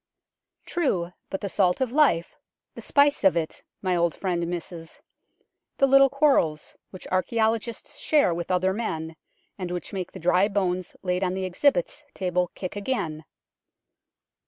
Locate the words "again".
12.75-13.25